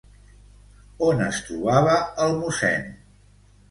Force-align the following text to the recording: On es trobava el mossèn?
On 1.09 1.23
es 1.27 1.43
trobava 1.51 2.01
el 2.27 2.37
mossèn? 2.43 2.93